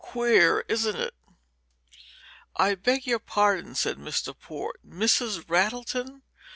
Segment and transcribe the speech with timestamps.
[0.03, 1.13] Queer, isn't it?"
[2.55, 4.33] "I beg your pardon," said Mr.
[4.35, 4.79] Port.
[4.83, 5.47] "Mrs.
[5.47, 6.23] Rattleton?